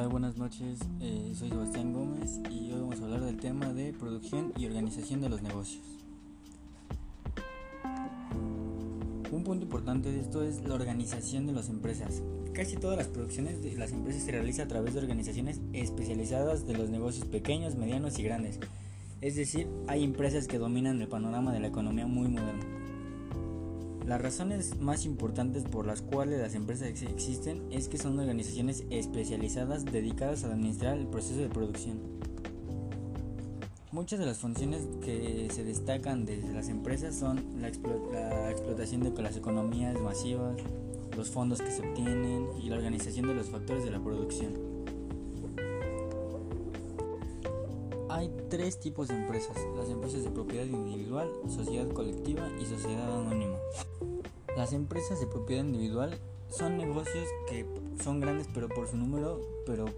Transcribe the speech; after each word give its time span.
buenas 0.00 0.38
noches. 0.38 0.80
Eh, 1.00 1.34
soy 1.38 1.50
Sebastián 1.50 1.92
Gómez 1.92 2.40
y 2.50 2.72
hoy 2.72 2.80
vamos 2.80 2.98
a 3.00 3.04
hablar 3.04 3.20
del 3.20 3.36
tema 3.38 3.74
de 3.74 3.92
producción 3.92 4.52
y 4.56 4.64
organización 4.64 5.20
de 5.20 5.28
los 5.28 5.42
negocios. 5.42 5.82
Un 9.30 9.44
punto 9.44 9.64
importante 9.64 10.10
de 10.10 10.20
esto 10.20 10.42
es 10.42 10.62
la 10.64 10.74
organización 10.74 11.46
de 11.46 11.52
las 11.52 11.68
empresas. 11.68 12.22
Casi 12.54 12.76
todas 12.76 12.96
las 12.96 13.08
producciones 13.08 13.62
de 13.62 13.76
las 13.76 13.92
empresas 13.92 14.22
se 14.22 14.32
realizan 14.32 14.64
a 14.64 14.68
través 14.68 14.94
de 14.94 15.00
organizaciones 15.00 15.60
especializadas 15.74 16.66
de 16.66 16.74
los 16.74 16.88
negocios 16.88 17.26
pequeños, 17.26 17.76
medianos 17.76 18.18
y 18.18 18.22
grandes. 18.22 18.60
Es 19.20 19.36
decir, 19.36 19.68
hay 19.88 20.04
empresas 20.04 20.48
que 20.48 20.58
dominan 20.58 21.02
el 21.02 21.08
panorama 21.08 21.52
de 21.52 21.60
la 21.60 21.68
economía 21.68 22.06
muy 22.06 22.28
moderna. 22.28 22.64
Las 24.12 24.20
razones 24.20 24.78
más 24.78 25.06
importantes 25.06 25.62
por 25.62 25.86
las 25.86 26.02
cuales 26.02 26.38
las 26.38 26.54
empresas 26.54 26.88
existen 27.02 27.62
es 27.70 27.88
que 27.88 27.96
son 27.96 28.18
organizaciones 28.18 28.84
especializadas 28.90 29.86
dedicadas 29.86 30.44
a 30.44 30.48
administrar 30.48 30.98
el 30.98 31.06
proceso 31.06 31.40
de 31.40 31.48
producción. 31.48 31.98
Muchas 33.90 34.18
de 34.18 34.26
las 34.26 34.36
funciones 34.36 34.86
que 35.02 35.48
se 35.50 35.64
destacan 35.64 36.26
desde 36.26 36.52
las 36.52 36.68
empresas 36.68 37.14
son 37.14 37.42
la, 37.58 37.68
explotación 37.68 39.00
de 39.00 39.22
las 39.22 39.34
economías 39.38 39.98
masivas, 39.98 40.58
los 41.16 41.30
fondos 41.30 41.62
que 41.62 41.70
se 41.70 41.80
obtienen 41.80 42.48
y 42.62 42.68
la 42.68 42.76
organización 42.76 43.28
de 43.28 43.34
los 43.34 43.48
factores 43.48 43.82
de 43.82 43.92
la 43.92 43.98
producción. 43.98 44.72
Hay 48.10 48.30
tres 48.50 48.78
tipos 48.78 49.08
de 49.08 49.14
empresas, 49.14 49.56
las 49.74 49.88
empresas 49.88 50.22
de 50.22 50.30
propiedad 50.30 50.66
individual, 50.66 51.30
sociedad 51.48 51.88
colectiva 51.88 52.46
y 52.60 52.66
sociedad 52.66 53.10
anónima. 53.10 53.56
Las 54.56 54.72
empresas 54.74 55.18
de 55.18 55.26
propiedad 55.26 55.64
individual 55.64 56.18
son 56.50 56.76
negocios 56.76 57.26
que 57.48 57.64
son 58.04 58.20
grandes 58.20 58.46
pero 58.52 58.68
por 58.68 58.86
su 58.86 58.98
número, 58.98 59.40
pero 59.64 59.86
son 59.86 59.94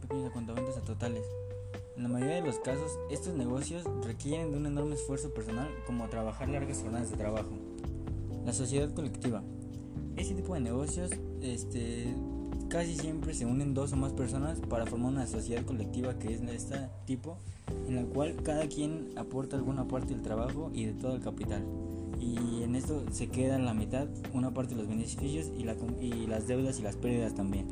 pequeños 0.00 0.32
a 0.78 0.80
totales. 0.80 1.26
En 1.98 2.04
la 2.04 2.08
mayoría 2.08 2.36
de 2.36 2.40
los 2.40 2.58
casos, 2.60 2.98
estos 3.10 3.34
negocios 3.34 3.84
requieren 4.02 4.50
de 4.50 4.56
un 4.56 4.64
enorme 4.64 4.94
esfuerzo 4.94 5.34
personal 5.34 5.68
como 5.86 6.08
trabajar 6.08 6.48
largas 6.48 6.80
jornadas 6.80 7.10
de 7.10 7.18
trabajo. 7.18 7.50
La 8.46 8.54
sociedad 8.54 8.90
colectiva. 8.94 9.42
Este 10.16 10.34
tipo 10.34 10.54
de 10.54 10.60
negocios 10.60 11.10
este, 11.42 12.14
casi 12.70 12.96
siempre 12.96 13.34
se 13.34 13.44
unen 13.44 13.74
dos 13.74 13.92
o 13.92 13.96
más 13.96 14.14
personas 14.14 14.58
para 14.70 14.86
formar 14.86 15.12
una 15.12 15.26
sociedad 15.26 15.66
colectiva 15.66 16.18
que 16.18 16.32
es 16.32 16.40
de 16.40 16.56
este 16.56 16.88
tipo, 17.04 17.36
en 17.86 17.96
la 17.96 18.04
cual 18.04 18.36
cada 18.42 18.66
quien 18.68 19.10
aporta 19.16 19.56
alguna 19.56 19.86
parte 19.86 20.14
del 20.14 20.22
trabajo 20.22 20.70
y 20.72 20.86
de 20.86 20.94
todo 20.94 21.14
el 21.14 21.20
capital 21.20 21.62
y 22.20 22.53
en 22.64 22.76
esto 22.76 23.04
se 23.12 23.28
queda 23.28 23.58
la 23.58 23.74
mitad 23.74 24.08
una 24.32 24.52
parte 24.52 24.74
de 24.74 24.80
los 24.80 24.88
beneficios 24.88 25.50
y, 25.56 25.64
las 26.26 26.46
deudas 26.46 26.78
y 26.80 26.82
las 26.82 26.96
pérdidas 26.96 27.34
también. 27.34 27.66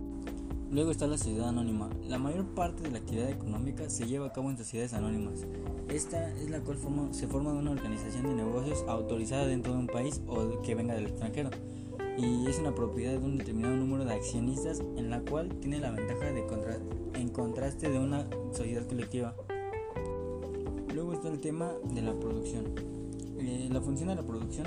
Luego 0.71 0.91
está 0.91 1.07
la 1.07 1.19
sociedad 1.19 1.49
anónima. 1.49 1.91
La 2.09 2.19
mayor 2.19 2.47
parte 2.55 2.83
de 2.83 2.91
la 2.91 2.99
actividad 2.99 3.29
económica 3.29 3.91
se 3.91 4.07
lleva 4.07 4.29
a 4.29 4.33
cabo 4.33 4.51
en 4.51 4.57
sociedades 4.57 4.95
anónimas. 4.95 5.45
Esta 5.89 6.31
es 6.37 6.49
la 6.49 6.61
cual 6.61 6.79
se 7.11 7.27
forma 7.27 7.53
de 7.53 7.59
una 7.59 7.73
organización 7.73 8.25
de 8.25 8.35
negocios 8.35 8.85
autorizada 8.89 9.47
dentro 9.47 9.73
de 9.73 9.79
un 9.81 9.87
país 9.87 10.23
o 10.27 10.63
que 10.63 10.75
venga 10.75 10.95
del 10.95 11.07
extranjero 11.07 11.51
y 12.19 12.47
es 12.47 12.59
una 12.59 12.75
propiedad 12.75 13.13
de 13.13 13.19
un 13.19 13.39
determinado 13.39 13.77
número 13.77 14.05
de 14.05 14.13
accionistas 14.13 14.81
en 14.97 15.11
la 15.11 15.21
cual 15.21 15.49
tiene 15.61 15.81
la 15.81 15.91
ventaja 15.91 16.27
de 16.27 16.45
en 17.15 17.29
contraste 17.29 17.91
de 17.91 17.99
una 17.99 18.27
sociedad 18.53 18.87
colectiva. 18.87 19.35
Luego 20.95 21.15
está 21.15 21.29
el 21.29 21.41
tema 21.41 21.73
de 21.93 22.03
la 22.03 22.13
producción. 22.19 23.02
La 23.73 23.81
función 23.81 24.11
de 24.11 24.17
la 24.17 24.23
producción 24.23 24.67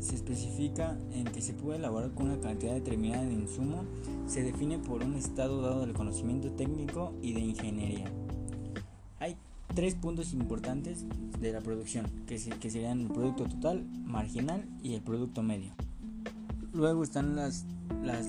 se 0.00 0.14
especifica 0.14 0.96
en 1.12 1.24
que 1.24 1.42
se 1.42 1.52
puede 1.52 1.78
elaborar 1.78 2.12
con 2.12 2.30
una 2.30 2.40
cantidad 2.40 2.74
determinada 2.74 3.24
de 3.24 3.32
insumo, 3.32 3.82
se 4.28 4.44
define 4.44 4.78
por 4.78 5.02
un 5.02 5.16
estado 5.16 5.62
dado 5.62 5.80
del 5.80 5.94
conocimiento 5.94 6.52
técnico 6.52 7.12
y 7.22 7.32
de 7.32 7.40
ingeniería. 7.40 8.04
Hay 9.18 9.36
tres 9.74 9.96
puntos 9.96 10.32
importantes 10.32 11.04
de 11.40 11.52
la 11.52 11.60
producción, 11.60 12.06
que, 12.28 12.36
que 12.36 12.70
serían 12.70 13.00
el 13.00 13.08
producto 13.08 13.46
total, 13.46 13.84
marginal 14.04 14.64
y 14.80 14.94
el 14.94 15.02
producto 15.02 15.42
medio. 15.42 15.72
Luego 16.72 17.02
están 17.02 17.34
las 17.34 17.64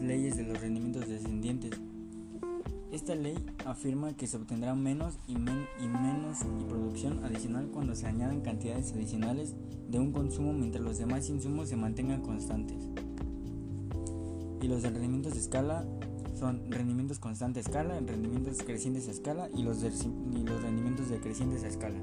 leyes 0.02 0.36
de 0.36 0.44
los 0.44 0.60
rendimientos 0.60 1.08
descendientes, 1.08 1.80
esta 2.98 3.14
ley 3.14 3.38
afirma 3.66 4.14
que 4.14 4.26
se 4.26 4.38
obtendrá 4.38 4.74
menos 4.74 5.20
y, 5.28 5.36
menos 5.36 6.40
y 6.42 6.64
producción 6.68 7.24
adicional 7.24 7.68
cuando 7.72 7.96
se 7.96 8.08
añadan 8.08 8.42
cantidades 8.42 8.92
adicionales 8.92 9.54
de 9.88 10.00
un 10.00 10.12
consumo 10.12 10.52
mientras 10.52 10.84
los 10.84 10.98
demás 10.98 11.30
insumos 11.30 11.70
se 11.70 11.76
mantengan 11.76 12.22
constantes. 12.22 12.78
Y 14.62 14.68
los 14.68 14.82
rendimientos 14.82 15.36
de 15.36 15.40
escala 15.40 15.86
son 16.40 16.72
rendimientos 16.72 17.20
constantes 17.20 17.68
a 17.68 17.70
escala, 17.70 18.00
rendimientos 18.00 18.58
crecientes 18.64 19.08
a 19.08 19.12
escala 19.12 19.48
y 19.56 19.62
los, 19.62 19.84
y 19.84 20.44
los 20.44 20.62
rendimientos 20.64 21.10
decrecientes 21.10 21.64
a 21.64 21.68
escala. 21.68 22.00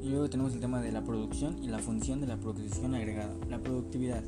Y 0.00 0.10
luego 0.10 0.30
tenemos 0.30 0.54
el 0.54 0.60
tema 0.60 0.80
de 0.80 0.92
la 0.92 1.02
producción 1.02 1.62
y 1.62 1.66
la 1.66 1.80
función 1.80 2.20
de 2.20 2.28
la 2.28 2.36
producción 2.36 2.94
agregada. 2.94 3.34
La 3.50 3.58
productividad. 3.58 4.22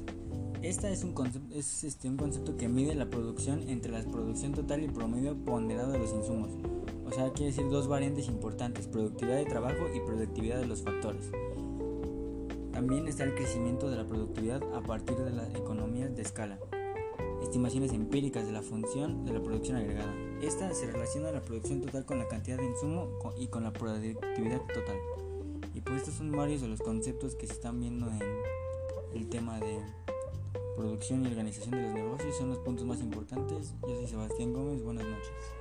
Esta 0.63 0.91
es, 0.91 1.05
un 1.05 1.15
concepto, 1.15 1.55
es 1.55 1.85
este, 1.85 2.07
un 2.07 2.19
concepto 2.19 2.55
que 2.59 2.69
mide 2.69 2.95
la 2.95 3.09
producción 3.09 3.67
entre 3.71 3.93
la 3.93 4.03
producción 4.03 4.53
total 4.53 4.85
y 4.85 4.89
promedio 4.89 5.35
ponderado 5.35 5.93
de 5.93 5.99
los 5.99 6.13
insumos. 6.13 6.51
O 7.07 7.11
sea, 7.11 7.33
quiere 7.33 7.51
decir 7.51 7.71
dos 7.71 7.89
variantes 7.89 8.29
importantes, 8.29 8.87
productividad 8.87 9.39
de 9.39 9.47
trabajo 9.47 9.87
y 9.95 10.01
productividad 10.01 10.59
de 10.59 10.67
los 10.67 10.83
factores. 10.83 11.31
También 12.73 13.09
está 13.09 13.25
el 13.25 13.35
crecimiento 13.35 13.89
de 13.89 13.97
la 13.97 14.07
productividad 14.07 14.63
a 14.75 14.83
partir 14.83 15.17
de 15.17 15.31
las 15.31 15.49
economías 15.55 16.15
de 16.15 16.21
escala. 16.21 16.59
Estimaciones 17.43 17.95
empíricas 17.95 18.45
de 18.45 18.53
la 18.53 18.61
función 18.61 19.25
de 19.25 19.33
la 19.33 19.43
producción 19.43 19.79
agregada. 19.79 20.15
Esta 20.43 20.75
se 20.75 20.93
relaciona 20.93 21.33
la 21.33 21.41
producción 21.41 21.81
total 21.81 22.05
con 22.05 22.19
la 22.19 22.29
cantidad 22.29 22.59
de 22.59 22.67
insumo 22.67 23.09
y 23.39 23.47
con 23.47 23.63
la 23.65 23.73
productividad 23.73 24.61
total. 24.67 24.99
Y 25.75 25.81
pues 25.81 26.01
estos 26.01 26.15
son 26.17 26.33
varios 26.33 26.61
de 26.61 26.69
los 26.69 26.81
conceptos 26.81 27.35
que 27.35 27.47
se 27.47 27.55
están 27.55 27.81
viendo 27.81 28.09
en 28.11 28.21
el 29.15 29.27
tema 29.29 29.59
de 29.59 29.79
producción 30.81 31.23
y 31.23 31.29
organización 31.29 31.73
de 31.73 31.83
los 31.83 31.93
negocios 31.93 32.39
son 32.39 32.49
los 32.49 32.59
puntos 32.61 32.87
más 32.87 33.01
importantes. 33.01 33.75
Yo 33.83 33.97
soy 33.97 34.07
Sebastián 34.07 34.55
Gómez, 34.55 34.83
buenas 34.83 35.05
noches. 35.05 35.60